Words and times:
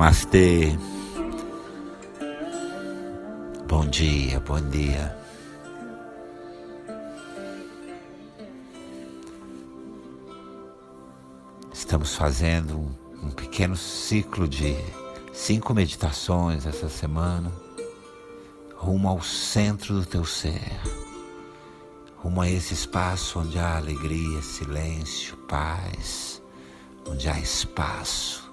Namastê. 0.00 0.78
Bom 3.68 3.84
dia, 3.84 4.40
bom 4.40 4.58
dia. 4.58 5.14
Estamos 11.70 12.14
fazendo 12.14 12.78
um, 12.78 13.26
um 13.26 13.30
pequeno 13.30 13.76
ciclo 13.76 14.48
de 14.48 14.74
cinco 15.34 15.74
meditações 15.74 16.64
essa 16.64 16.88
semana, 16.88 17.52
rumo 18.74 19.06
ao 19.06 19.20
centro 19.20 19.92
do 19.96 20.06
teu 20.06 20.24
ser, 20.24 20.80
rumo 22.16 22.40
a 22.40 22.48
esse 22.48 22.72
espaço 22.72 23.38
onde 23.38 23.58
há 23.58 23.76
alegria, 23.76 24.40
silêncio, 24.40 25.36
paz, 25.46 26.42
onde 27.06 27.28
há 27.28 27.38
espaço 27.38 28.49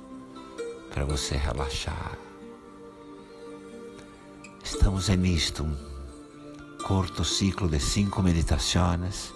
para 0.97 1.05
você 1.05 1.37
relaxar. 1.37 2.17
Estamos 4.63 5.09
em 5.09 5.25
isto, 5.27 5.63
um 5.63 5.77
curto 6.88 7.23
ciclo 7.23 7.69
de 7.69 7.79
cinco 7.79 8.23
meditações 8.23 9.31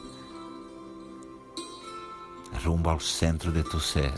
rumbo 2.66 2.89
ao 2.89 2.99
centro 2.99 3.52
de 3.52 3.61
tu 3.61 3.79
ser, 3.79 4.11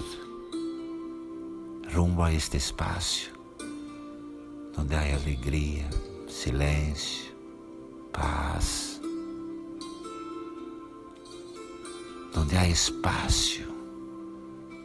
rumbo 1.94 2.24
a 2.24 2.32
este 2.32 2.56
espaço 2.56 3.30
onde 4.78 4.96
há 4.96 5.02
alegria, 5.02 5.90
silêncio, 6.30 7.36
paz, 8.14 9.02
onde 12.38 12.56
há 12.56 12.70
espaço 12.70 13.64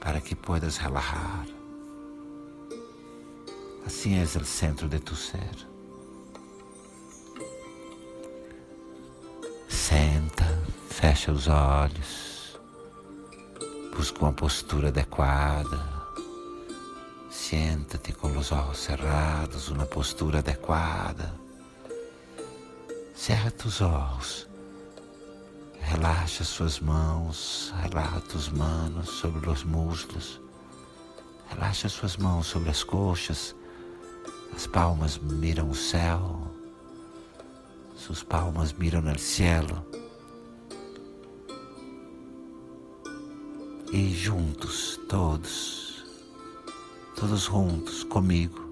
para 0.01 0.21
que 0.21 0.35
puedas 0.35 0.77
relajar. 0.77 1.58
Assim 3.89 4.21
é 4.21 4.23
o 4.23 4.45
centro 4.45 4.87
de 4.87 4.99
tu 4.99 5.17
ser. 5.17 5.67
Senta, 9.67 10.45
fecha 10.91 11.33
os 11.33 11.49
olhos, 11.49 12.61
busca 13.97 14.19
uma 14.21 14.33
postura 14.35 14.89
adequada. 14.89 15.83
Senta-te 17.31 18.13
com 18.13 18.29
os 18.37 18.53
olhos 18.53 18.77
cerrados, 18.77 19.71
uma 19.71 19.87
postura 19.87 20.41
adequada. 20.41 21.35
Cerra 23.15 23.51
os 23.65 23.81
olhos. 23.81 24.47
Relaxa 25.81 26.45
suas 26.45 26.79
mãos, 26.79 27.73
relaxa 27.81 28.21
tus 28.21 28.51
manos 28.51 29.09
sobre 29.09 29.49
os 29.49 29.65
muslos. 29.65 30.39
Relaxa 31.49 31.89
suas 31.89 32.19
mãos 32.19 32.49
sobre 32.49 32.69
as 32.69 32.85
coxas. 32.85 33.57
As 34.55 34.67
palmas 34.67 35.19
miram 35.19 35.71
o 35.71 35.75
céu. 35.75 36.43
Suas 37.97 38.23
palmas 38.23 38.73
miram 38.73 39.03
no 39.03 39.19
cielo. 39.19 39.85
E 43.93 44.13
juntos, 44.13 45.01
todos, 45.09 46.05
todos 47.17 47.45
juntos 47.45 48.05
comigo, 48.05 48.69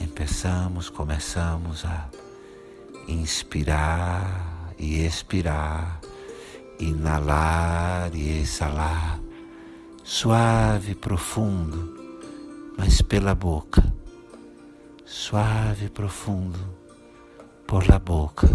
empezamos, 0.00 0.90
começamos 0.90 1.84
a 1.84 2.10
inspirar 3.06 4.74
e 4.76 5.04
expirar, 5.04 6.00
inalar 6.80 8.14
e 8.14 8.40
exalar, 8.40 9.20
suave, 10.02 10.96
profundo, 10.96 11.99
mas 12.80 13.02
pela 13.02 13.34
boca, 13.34 13.84
suave, 15.04 15.90
profundo, 15.90 16.58
por 17.66 17.86
la 17.86 17.98
boca. 17.98 18.48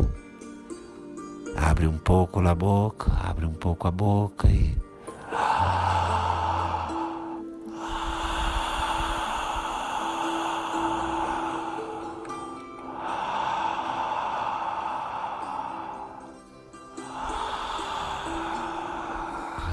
Abre 1.56 1.86
um 1.86 2.00
pouco 2.00 2.40
a 2.40 2.56
boca, 2.56 3.12
abre 3.24 3.46
um 3.46 3.54
pouco 3.54 3.88
a 3.88 3.92
boca 3.92 4.48
e. 4.48 4.76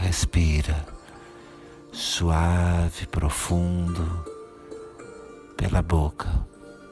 Respira 0.02 0.86
suave, 1.90 3.06
profundo, 3.06 4.31
pela 5.62 5.80
boca, 5.80 6.28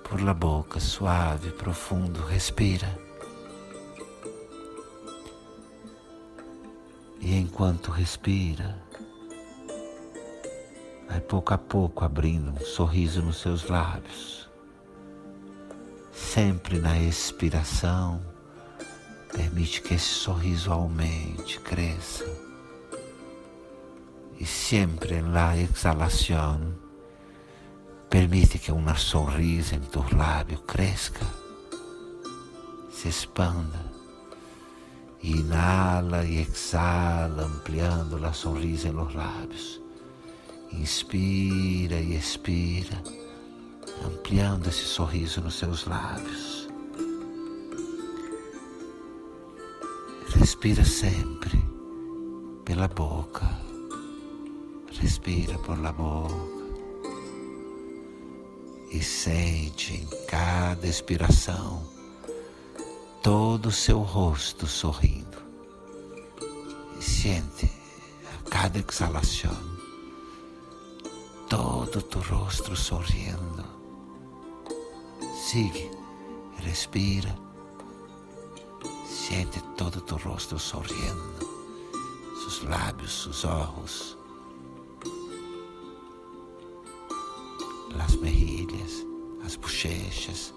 por 0.05 0.23
la 0.23 0.33
boca, 0.33 0.79
suave, 0.79 1.51
profundo, 1.51 2.21
respira. 2.21 2.97
E 7.21 7.35
enquanto 7.35 7.91
respira, 7.91 8.81
vai 11.09 11.21
pouco 11.21 11.53
a 11.53 11.59
pouco 11.59 12.05
abrindo 12.05 12.53
um 12.53 12.61
sorriso 12.61 13.21
nos 13.21 13.41
seus 13.41 13.67
lábios. 13.69 14.49
Sempre 16.13 16.79
na 16.79 16.97
expiração, 16.97 18.25
permite 19.33 19.83
que 19.83 19.95
esse 19.95 20.05
sorriso 20.05 20.71
aumente, 20.71 21.59
cresça. 21.59 22.25
E 24.39 24.47
sempre 24.47 25.21
na 25.21 25.57
exalação, 25.57 26.73
permite 28.11 28.59
que 28.59 28.73
uma 28.73 28.97
sonrisa 28.97 29.77
em 29.77 29.81
tu 29.81 30.05
lábio 30.17 30.59
cresça, 30.59 31.25
se 32.91 33.09
expanda. 33.09 33.89
Inhala 35.23 36.25
e 36.25 36.41
exhala, 36.41 37.45
ampliando 37.45 38.25
a 38.27 38.33
sonrisa 38.33 38.89
em 38.89 38.93
los 38.93 39.15
lábios. 39.15 39.81
Inspira 40.73 42.01
e 42.01 42.17
expira, 42.17 43.01
ampliando 44.05 44.69
esse 44.69 44.85
sorriso 44.85 45.41
nos 45.41 45.55
seus 45.55 45.87
lábios. 45.87 46.69
Respira 50.35 50.85
sempre 50.85 51.63
pela 52.65 52.89
boca. 52.89 53.47
Respira 55.01 55.59
por 55.59 55.79
la 55.79 55.93
boca. 55.93 56.60
E 58.91 59.03
sente 59.03 59.95
em 59.95 60.07
cada 60.27 60.87
expiração 60.87 61.89
todo 63.23 63.67
o 63.67 63.73
seu 63.73 64.01
rosto 64.01 64.67
sorrindo. 64.67 65.39
E 66.99 67.03
sente 67.03 67.71
a 68.27 68.51
cada 68.51 68.79
exalação 68.79 69.57
todo 71.51 71.99
o 71.99 72.03
teu 72.03 72.21
rosto 72.23 72.77
sorrindo. 72.77 73.65
Sigue, 75.35 75.91
respira, 76.59 77.37
sente 79.05 79.61
todo 79.77 79.97
o 79.97 80.01
teu 80.01 80.17
rosto 80.19 80.59
sorrindo, 80.61 81.49
seus 82.41 82.63
lábios, 82.63 83.23
seus 83.25 83.45
olhos, 83.45 84.17
as 88.01 88.17
mejilhas, 88.17 89.07
as 89.45 89.57
bochechas 89.57 90.53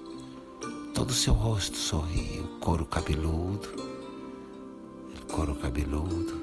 todo 0.94 1.10
o 1.10 1.13
seu 1.13 1.34
rosto 1.34 1.75
sorri, 1.75 2.40
o 2.40 2.60
couro 2.60 2.86
cabeludo, 2.86 3.68
o 5.22 5.34
couro 5.34 5.56
cabeludo, 5.56 6.40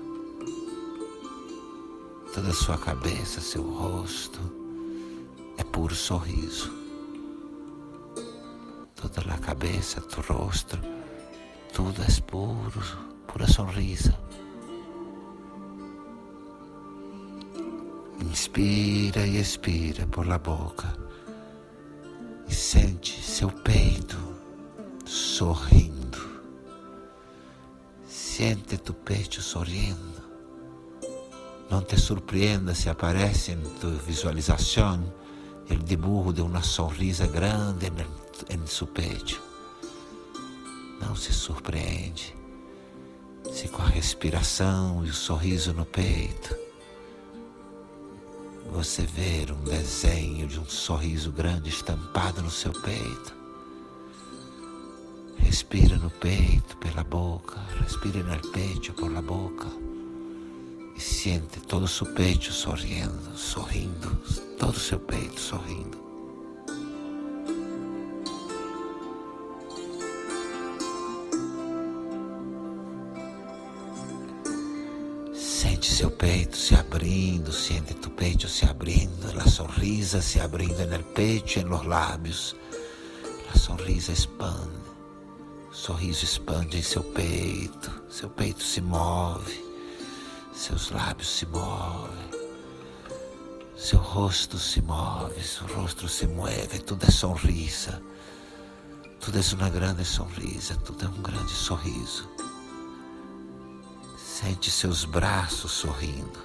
toda 2.35 2.49
a 2.49 2.53
sua 2.53 2.77
cabeça, 2.77 3.41
seu 3.41 3.63
rosto 3.63 4.41
é 5.57 5.63
puro 5.63 5.95
sorriso. 5.95 6.79
Toda 8.97 9.33
a 9.33 9.39
cabeça, 9.39 10.01
tu 10.03 10.21
rosto, 10.21 10.79
tudo 11.73 12.03
é 12.03 12.21
puro, 12.21 12.83
pura 13.27 13.47
sorrisa. 13.47 14.20
Inspira 18.31 19.27
e 19.27 19.39
expira 19.39 20.07
por 20.07 20.25
la 20.25 20.39
boca 20.39 20.97
e 22.49 22.55
sente 22.55 23.21
seu 23.21 23.51
peito 23.51 24.17
sorrindo. 25.05 26.41
Sente 28.07 28.79
tu 28.79 28.95
peito 28.95 29.43
sorrindo. 29.43 30.23
Não 31.69 31.83
te 31.83 31.99
surpreenda 31.99 32.73
se 32.73 32.89
aparece 32.89 33.51
em 33.51 33.61
tua 33.81 33.97
visualização 34.07 35.13
o 35.69 35.75
dibujo 35.75 36.33
de 36.33 36.41
uma 36.41 36.63
sorrisa 36.63 37.27
grande 37.27 37.91
em 38.49 38.65
seu 38.65 38.87
peito. 38.87 39.43
Não 41.01 41.17
se 41.17 41.33
surpreende 41.33 42.37
se 43.53 43.67
com 43.67 43.83
a 43.83 43.89
respiração 43.89 45.05
e 45.05 45.11
o 45.11 45.15
sorriso 45.15 45.73
no 45.73 45.85
peito 45.85 46.70
você 48.71 49.03
ver 49.03 49.51
um 49.51 49.63
desenho 49.65 50.47
de 50.47 50.59
um 50.59 50.65
sorriso 50.65 51.33
grande 51.33 51.69
estampado 51.69 52.41
no 52.41 52.51
seu 52.51 52.73
peito. 52.73 53.35
Respira 55.37 55.97
no 55.97 56.11
peito 56.11 56.77
pela 56.77 57.03
boca, 57.03 57.59
respira 57.81 58.23
no 58.23 58.41
peito 58.53 58.93
por 58.93 59.13
la 59.13 59.21
boca 59.21 59.67
e 60.97 61.01
sente 61.01 61.61
todo 61.61 61.85
o 61.85 61.89
seu 61.89 62.07
peito 62.15 62.53
sorrindo, 62.53 63.37
sorrindo, 63.37 64.17
todo 64.59 64.77
o 64.77 64.81
seu 64.81 65.01
peito 65.01 65.41
sorrindo. 65.41 66.10
Sente 75.81 75.95
seu 75.95 76.11
peito 76.11 76.59
se 76.59 76.75
abrindo, 76.75 77.51
sente 77.51 77.95
tu 77.95 78.11
peito 78.11 78.47
se 78.47 78.67
abrindo, 78.67 79.41
a 79.41 79.49
sonrisa 79.49 80.21
se 80.21 80.39
abrindo 80.39 80.87
no 80.87 81.03
peito 81.03 81.59
e 81.59 81.65
nos 81.65 81.87
lábios. 81.87 82.55
A 83.51 83.59
sonrisa 83.59 84.13
expande, 84.13 84.77
o 85.71 85.75
sorriso 85.75 86.23
expande 86.23 86.77
em 86.77 86.83
seu 86.83 87.03
peito, 87.03 87.91
seu 88.11 88.29
peito 88.29 88.63
se 88.63 88.83
move, 88.83 89.65
seus 90.53 90.91
lábios 90.91 91.31
se 91.31 91.47
movem, 91.47 92.31
seu 93.75 94.01
rosto 94.01 94.59
se 94.59 94.83
move, 94.83 95.43
seu 95.43 95.67
rosto 95.67 96.07
se 96.11 96.27
move, 96.27 96.79
tudo 96.85 97.07
é 97.07 97.11
sonrisa, 97.11 98.03
tudo 99.19 99.39
é 99.39 99.55
uma 99.55 99.71
grande 99.71 100.05
sonrisa, 100.05 100.77
tudo 100.77 101.07
é 101.07 101.09
um 101.09 101.23
grande 101.23 101.53
sorriso. 101.53 102.40
Sente 104.41 104.71
seus 104.71 105.05
braços 105.05 105.71
sorrindo. 105.71 106.41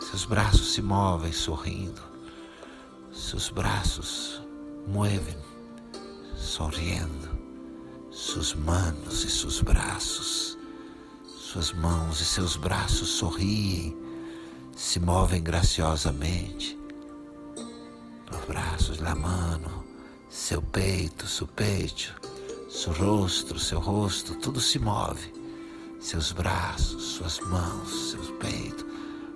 Seus 0.00 0.24
braços 0.24 0.72
se 0.72 0.80
movem 0.80 1.30
sorrindo. 1.30 2.00
Seus 3.12 3.50
braços 3.50 4.40
movem 4.88 5.36
sorrindo. 6.34 7.28
Suas 8.10 8.54
mãos 8.54 9.24
e 9.24 9.28
seus 9.28 9.60
braços. 9.60 10.56
Suas 11.26 11.70
mãos 11.70 12.18
e 12.22 12.24
seus 12.24 12.56
braços 12.56 13.10
sorriem, 13.10 13.94
se 14.74 14.98
movem 14.98 15.42
graciosamente. 15.42 16.78
Os 18.30 18.44
braços, 18.46 18.98
la 19.00 19.14
mano, 19.14 19.84
seu 20.30 20.62
peito, 20.62 21.26
seu 21.28 21.46
peito, 21.46 22.18
seu 22.70 22.90
rosto, 22.94 23.58
seu 23.58 23.78
rosto, 23.78 24.34
tudo 24.36 24.62
se 24.62 24.78
move 24.78 25.41
seus 26.02 26.32
braços, 26.32 27.02
suas 27.14 27.38
mãos, 27.40 28.10
seus 28.10 28.30
peitos. 28.32 28.84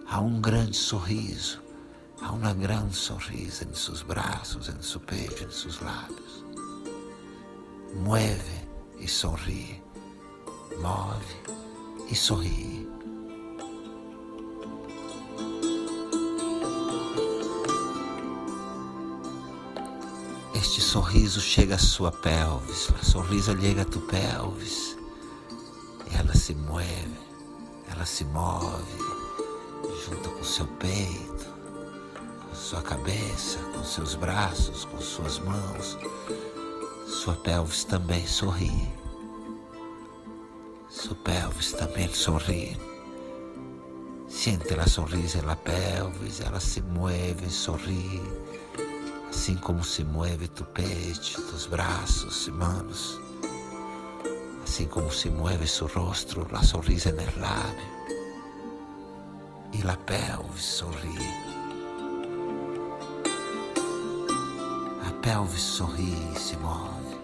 Há 0.08 0.20
um 0.20 0.40
grande 0.40 0.76
sorriso, 0.76 1.62
há 2.20 2.32
uma 2.32 2.52
grande 2.52 2.94
sorriso 2.94 3.64
em 3.64 3.72
seus 3.72 4.02
braços, 4.02 4.68
em 4.68 4.82
seu 4.82 5.00
peito, 5.00 5.44
em 5.44 5.50
seus 5.50 5.80
lábios. 5.80 6.44
Mueve 7.94 8.68
e 8.98 9.06
sorri, 9.06 9.82
move 10.78 11.54
e 12.10 12.14
sorri. 12.14 12.88
Este 20.54 20.80
sorriso 20.80 21.40
chega 21.40 21.76
à 21.76 21.78
sua 21.78 22.10
pelvis, 22.10 22.88
o 22.90 23.04
sorriso 23.04 23.56
chega 23.58 23.82
a 23.82 23.84
tu 23.84 24.00
pelvis 24.00 24.95
se 26.46 26.54
move, 26.54 27.18
ela 27.90 28.06
se 28.06 28.24
move 28.26 28.98
junto 30.04 30.30
com 30.30 30.44
seu 30.44 30.64
peito, 30.78 31.44
com 32.40 32.54
sua 32.54 32.80
cabeça, 32.82 33.58
com 33.74 33.82
seus 33.82 34.14
braços, 34.14 34.84
com 34.84 35.00
suas 35.00 35.40
mãos. 35.40 35.98
Sua 37.08 37.34
pelvis 37.34 37.82
também 37.82 38.24
sorri. 38.28 38.88
Sua 40.88 41.16
pelvis 41.16 41.72
também 41.72 42.14
sorri. 42.14 42.78
Sente 44.28 44.72
a 44.74 44.86
sorriso 44.86 45.42
na 45.42 45.56
pelvis, 45.56 46.40
ela 46.40 46.60
se 46.60 46.80
move, 46.80 47.50
sorri, 47.50 48.22
assim 49.28 49.56
como 49.56 49.82
se 49.82 50.04
move 50.04 50.46
tu 50.46 50.64
peito, 50.66 51.42
tus 51.50 51.66
braços 51.66 52.46
e 52.46 52.52
mãos 52.52 53.25
assim 54.76 54.88
como 54.88 55.10
se 55.10 55.30
mueve 55.30 55.66
su 55.66 55.88
rostro, 55.88 56.46
la 56.52 56.62
sonrisa 56.62 57.08
en 57.08 57.18
el 57.20 57.40
labio 57.40 57.96
y 59.72 59.82
la 59.82 59.96
pelvis 59.96 60.62
sorri. 60.62 61.16
A 65.02 65.10
pelvis 65.22 65.62
sorri 65.62 66.12
e 66.34 66.38
se 66.38 66.58
move. 66.58 67.16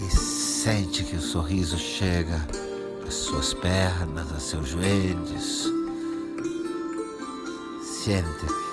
E 0.00 0.10
sente 0.10 1.04
que 1.04 1.16
o 1.18 1.20
sorriso 1.20 1.78
chega 1.78 2.44
às 3.06 3.14
suas 3.14 3.54
pernas, 3.54 4.32
a 4.32 4.40
seus 4.40 4.72
joelhos. 4.72 5.72
Sente 7.80 8.67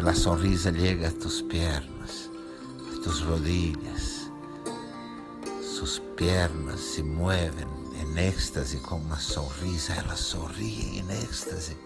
que 0.00 0.06
la 0.06 0.14
sonrisa 0.14 0.70
llega 0.70 1.08
a 1.08 1.12
tus 1.12 1.42
piernas, 1.42 2.30
a 2.90 3.04
tus 3.04 3.22
rodillas. 3.22 4.30
Sus 5.62 6.00
piernas 6.16 6.80
se 6.80 7.02
mueven 7.02 7.68
en 8.00 8.16
éxtase 8.16 8.80
con 8.80 9.04
una 9.04 9.20
sonrisa, 9.20 9.94
ela 9.96 10.16
sorri 10.16 10.98
em 10.98 11.10
éxtase. 11.22 11.76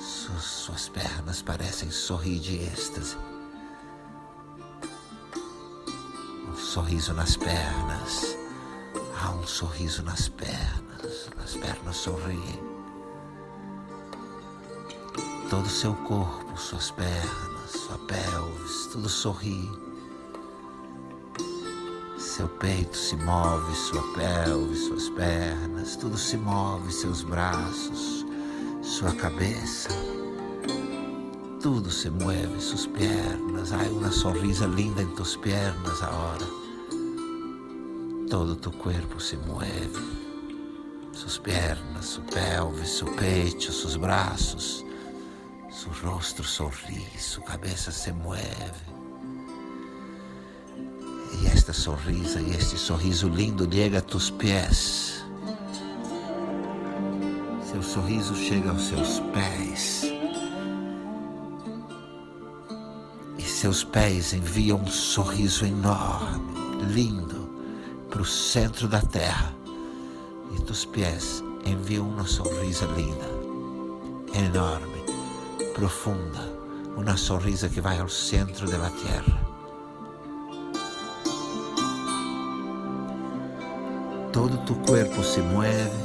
Sus, 0.00 0.44
suas 0.44 0.88
pernas 0.90 1.42
parecem 1.42 1.90
sorrir 1.90 2.40
de 2.40 2.62
êxtase. 2.68 3.16
Um 6.46 6.56
sorriso 6.56 7.12
nas 7.14 7.36
pernas. 7.36 8.36
Há 9.20 9.32
um 9.32 9.44
sorriso 9.44 10.04
nas 10.04 10.28
pernas. 10.28 11.28
As 11.42 11.56
pernas 11.56 11.96
sorriem 11.96 12.77
todo 15.50 15.64
o 15.64 15.70
seu 15.70 15.94
corpo, 15.94 16.58
suas 16.58 16.90
pernas, 16.90 17.70
sua 17.70 17.96
pelvis, 18.06 18.86
tudo 18.92 19.08
sorri. 19.08 19.70
Seu 22.18 22.46
peito 22.48 22.96
se 22.96 23.16
move, 23.16 23.74
sua 23.74 24.02
pelvis, 24.12 24.86
suas 24.86 25.08
pernas, 25.10 25.96
tudo 25.96 26.18
se 26.18 26.36
move, 26.36 26.92
seus 26.92 27.22
braços, 27.22 28.26
sua 28.82 29.12
cabeça. 29.12 29.88
Tudo 31.62 31.90
se 31.90 32.10
move, 32.10 32.60
suas 32.60 32.86
pernas. 32.86 33.72
Há 33.72 33.78
uma 33.90 34.12
sorrisa 34.12 34.66
linda 34.66 35.02
em 35.02 35.08
tuas 35.14 35.34
pernas 35.36 36.02
agora. 36.02 36.46
Todo 38.28 38.54
tu 38.54 38.70
corpo 38.72 39.18
se 39.18 39.36
move. 39.36 40.18
Suas 41.12 41.38
pernas, 41.38 42.04
sua 42.04 42.24
pelvis, 42.24 42.90
seu 42.90 43.06
peito, 43.14 43.72
seus 43.72 43.96
braços 43.96 44.87
Su 45.88 46.06
rostro 46.06 46.44
sorri, 46.44 47.06
su 47.16 47.40
cabeça 47.40 47.90
se 47.90 48.12
mueve. 48.12 48.74
E 51.32 51.46
esta 51.46 51.72
sorrisa 51.72 52.40
e 52.40 52.50
este 52.50 52.76
sorriso 52.76 53.26
lindo 53.26 53.66
chega 53.66 53.98
a 53.98 54.02
tus 54.02 54.30
pés. 54.30 55.24
Seu 57.62 57.82
sorriso 57.82 58.34
chega 58.34 58.70
aos 58.70 58.82
seus 58.82 59.20
pés. 59.32 60.02
E 63.38 63.42
seus 63.42 63.82
pés 63.82 64.34
enviam 64.34 64.80
um 64.80 64.86
sorriso 64.86 65.64
enorme, 65.64 66.84
lindo, 66.92 67.48
para 68.10 68.20
o 68.20 68.26
centro 68.26 68.88
da 68.88 69.00
terra. 69.00 69.54
E 70.54 70.62
tus 70.64 70.84
pés 70.84 71.42
enviam 71.64 72.06
uma 72.06 72.26
sorrisa 72.26 72.84
linda, 72.86 73.26
enorme 74.34 74.97
profunda, 75.78 76.40
uma 76.96 77.16
sorrisa 77.16 77.68
que 77.68 77.80
vai 77.80 78.00
ao 78.00 78.08
centro 78.08 78.68
da 78.68 78.90
terra. 78.90 79.40
Todo 84.32 84.58
tu 84.66 84.74
corpo 84.74 85.22
se 85.22 85.40
mueve, 85.40 86.02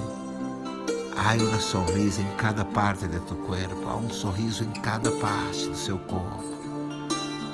há 1.18 1.34
uma 1.34 1.60
sorrisa 1.60 2.22
em 2.22 2.36
cada 2.36 2.64
parte 2.64 3.08
de 3.08 3.20
tu 3.22 3.34
corpo, 3.34 3.90
há 3.90 3.96
um 3.96 4.12
sorriso 4.12 4.64
em 4.64 4.72
cada 4.74 5.12
parte 5.14 5.68
do 5.68 5.76
seu 5.76 5.98
corpo. 5.98 6.44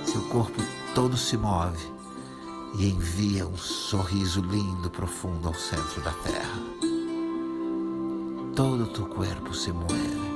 Seu 0.04 0.22
corpo 0.24 0.62
todo 0.94 1.16
se 1.16 1.38
move 1.38 1.88
e 2.78 2.90
envia 2.90 3.48
um 3.48 3.58
sorriso 3.58 4.42
lindo, 4.42 4.90
profundo 4.90 5.48
ao 5.48 5.54
centro 5.54 6.02
da 6.02 6.12
terra. 6.12 6.60
Todo 8.54 8.88
tu 8.88 9.06
corpo 9.06 9.54
se 9.54 9.72
move 9.72 10.29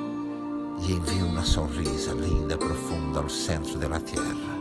e 0.85 0.93
envia 0.93 1.23
uma 1.23 1.45
sorrisa 1.45 2.13
linda, 2.13 2.57
profunda 2.57 3.19
ao 3.19 3.29
centro 3.29 3.79
da 3.79 3.99
terra. 3.99 4.53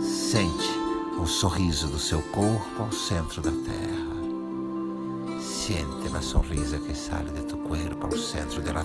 Sente 0.00 0.70
o 1.18 1.26
sorriso 1.26 1.88
do 1.88 1.98
seu 1.98 2.22
corpo 2.22 2.82
ao 2.82 2.90
centro 2.90 3.42
da 3.42 3.50
terra. 3.50 5.40
Siente 5.40 6.08
la 6.10 6.22
sonrisa 6.22 6.78
que 6.78 6.94
sale 6.94 7.30
de 7.32 7.42
tu 7.42 7.58
cuerpo 7.58 8.06
al 8.06 8.18
centro 8.18 8.62
de 8.62 8.72
la 8.72 8.84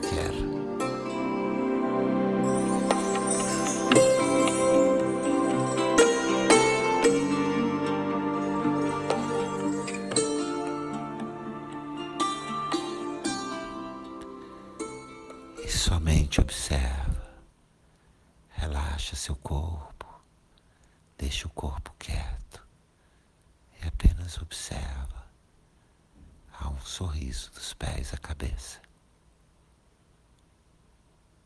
sorriso 26.89 27.51
dos 27.51 27.73
pés 27.75 28.13
à 28.13 28.17
cabeça. 28.17 28.81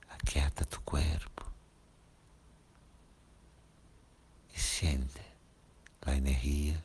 Aquieta 0.10 0.64
tu 0.66 0.80
corpo. 0.82 1.52
E 4.56 4.60
siente 4.60 5.22
a 6.02 6.16
energia. 6.16 6.82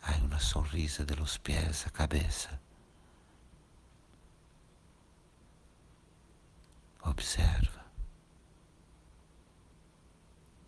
Há 0.00 0.12
uma 0.18 0.38
sonrisa 0.38 1.04
de 1.04 1.14
los 1.16 1.36
pés 1.38 1.86
à 1.86 1.90
cabeça. 1.90 2.60
Observa 7.02 7.84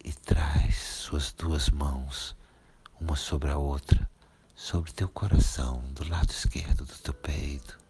e 0.02 0.12
traz 0.12 0.76
suas 0.76 1.32
duas 1.32 1.68
mãos, 1.68 2.34
uma 3.00 3.14
sobre 3.14 3.50
a 3.50 3.58
outra, 3.58 4.08
sobre 4.60 4.92
teu 4.92 5.08
coração, 5.08 5.82
do 5.94 6.06
lado 6.06 6.28
esquerdo 6.30 6.84
do 6.84 6.98
teu 7.02 7.14
peito. 7.14 7.80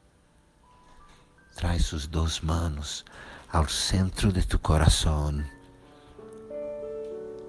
Traz 1.57 1.87
suas 1.87 2.07
duas 2.07 2.39
mãos 2.41 3.05
ao 3.53 3.69
centro 3.69 4.33
de 4.33 4.47
tu 4.47 4.57
coração. 4.57 5.45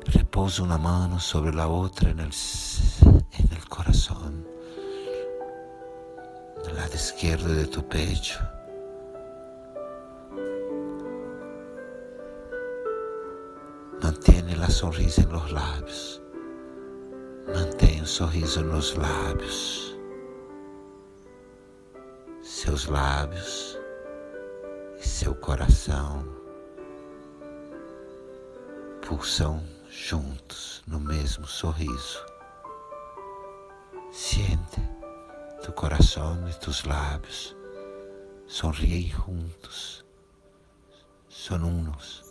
Repousa 0.07 0.63
uma 0.63 0.79
mão 0.79 1.19
sobre 1.19 1.57
a 1.61 1.67
outra 1.67 2.11
no, 2.15 2.23
no 2.23 3.69
coração, 3.69 4.43
do 6.63 6.73
lado 6.73 6.95
esquerdo 6.95 7.55
de 7.55 7.67
tu 7.67 7.83
peito. 7.83 8.39
Mantiene 14.01 14.55
la 14.55 14.71
sonrisa 14.71 15.21
en 15.21 15.31
los 15.31 15.51
labios. 15.51 16.20
Mantém 17.47 18.01
o 18.01 18.05
sorriso 18.05 18.63
nos 18.63 18.95
lábios. 18.95 19.97
Seus 22.41 22.85
lábios 22.85 23.77
e 24.99 25.07
seu 25.07 25.33
coração 25.35 26.25
pulsam 29.01 29.63
juntos 29.89 30.83
no 30.87 30.99
mesmo 30.99 31.47
sorriso. 31.47 32.25
Siente 34.11 34.81
tu 35.63 35.71
coração 35.71 36.47
e 36.49 36.53
tus 36.59 36.83
lábios 36.83 37.55
sonriem 38.51 39.07
juntos. 39.07 40.03
Son 41.29 41.63
unos. 41.63 42.23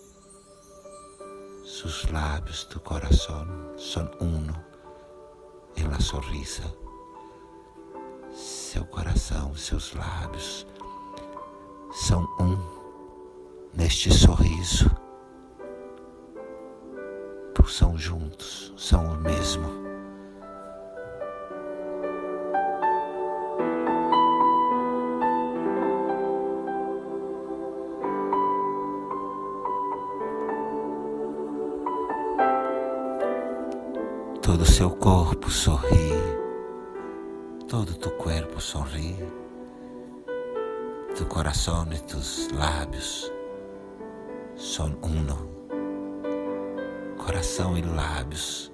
Sus 1.65 2.11
labios, 2.11 2.69
tu 2.69 2.79
corazón 2.81 3.73
son 3.79 4.11
uno 4.21 4.70
em 5.81 5.89
la 5.89 6.01
sonrisa. 6.01 6.63
Seu 8.33 8.85
coração, 8.85 9.55
seus 9.55 9.95
lábios 9.95 10.67
são 11.93 12.23
um 12.39 12.57
neste 13.75 14.13
sorriso. 14.13 14.91
São 17.71 17.97
juntos, 17.97 18.75
são 18.77 19.13
o 19.13 19.17
mesmo. 19.17 19.90
Sorri, 35.51 36.13
todo 37.67 37.93
tu 37.95 38.09
corpo 38.11 38.61
sorri, 38.61 39.17
tu 41.17 41.27
coração 41.27 41.87
e 41.93 41.99
tus 41.99 42.49
lábios 42.53 43.31
são 44.57 44.97
uno. 45.03 45.51
Coração 47.19 47.77
e 47.77 47.83
lábios 47.83 48.73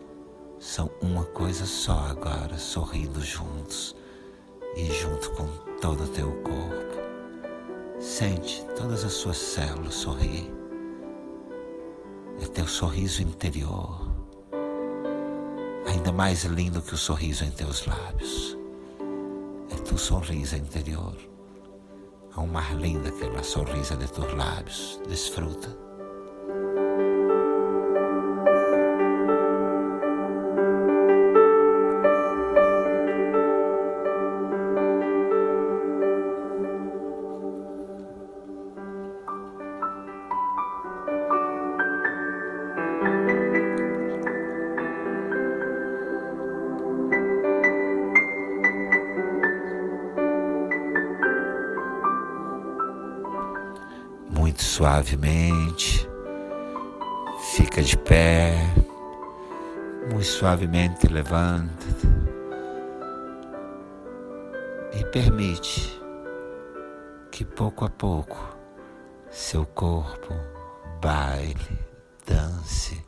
são 0.59 0.91
uma 1.01 1.25
coisa 1.25 1.65
só 1.65 1.99
agora, 2.11 2.59
sorrindo 2.59 3.23
juntos 3.23 3.97
e 4.77 4.85
junto 4.93 5.31
com 5.31 5.47
todo 5.81 6.05
o 6.05 6.09
teu 6.09 6.31
corpo. 6.43 6.97
Sente 7.99 8.65
todas 8.77 9.03
as 9.03 9.15
suas 9.15 9.39
células 9.39 9.95
sorrir. 9.95 10.53
É 12.41 12.47
teu 12.47 12.67
sorriso 12.67 13.23
interior 13.23 14.16
ainda 15.87 16.13
mais 16.13 16.45
lindo 16.45 16.83
que 16.83 16.95
o 16.95 16.99
sorriso 16.99 17.45
em 17.45 17.51
teus 17.51 17.87
lábios. 17.87 18.57
É 19.71 19.77
tu 19.77 19.97
sorriso 19.97 20.57
interior, 20.57 21.17
aún 22.35 22.49
mais 22.49 22.73
linda 22.73 23.11
que 23.11 23.25
a 23.25 23.43
sorrisa 23.43 23.97
de 23.97 24.07
tus 24.09 24.33
lábios. 24.35 25.01
Desfruta. 25.09 25.86
Muito 54.47 54.63
suavemente. 54.63 56.09
Fica 57.57 57.83
de 57.83 57.99
pé, 57.99 58.55
muito 60.09 60.25
suavemente 60.25 61.09
levanta-te 61.09 62.07
e 64.93 65.05
permite 65.07 66.01
que 67.33 67.45
pouco 67.45 67.87
a 67.87 67.91
pouco 67.91 68.39
seu 69.33 69.67
corpo 69.67 70.33
baile, 71.03 71.79
dance. 72.25 73.05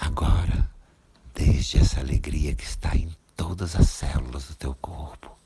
Agora, 0.00 0.68
desde 1.32 1.78
essa 1.78 2.00
alegria 2.00 2.52
que 2.56 2.64
está 2.64 2.96
em 2.96 3.14
todas 3.36 3.76
as 3.76 3.88
células 3.90 4.48
do 4.48 4.56
teu 4.56 4.74
corpo, 4.74 5.38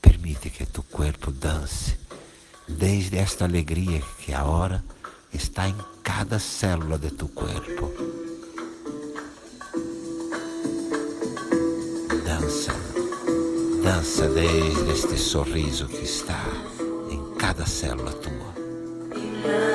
permite 0.00 0.48
que 0.48 0.64
tu 0.64 0.82
corpo 0.82 1.30
dance 1.30 1.98
desde 2.78 3.18
esta 3.18 3.44
alegria 3.44 4.02
que 4.24 4.32
agora 4.32 4.82
está 5.32 5.68
em 5.68 5.76
cada 6.02 6.38
célula 6.38 6.98
de 6.98 7.10
tu 7.10 7.28
corpo. 7.28 7.92
Dança, 12.24 12.72
dança 13.82 14.28
desde 14.28 14.92
este 14.92 15.16
sorriso 15.16 15.86
que 15.86 16.04
está 16.04 16.42
em 17.10 17.34
cada 17.34 17.66
célula 17.66 18.12
tua. 18.12 19.69